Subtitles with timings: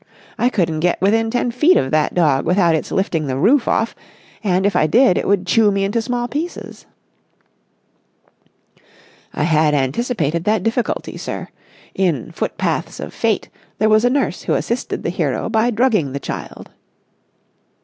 [0.39, 3.95] I couldn't get within ten feet of that dog without its lifting the roof off,
[4.43, 6.87] and, if I did, it would chew me into small pieces."
[9.31, 11.49] "I had anticipated that difficulty, sir.
[11.93, 16.19] In 'Footpaths of Fate' there was a nurse who assisted the hero by drugging the
[16.19, 16.71] child."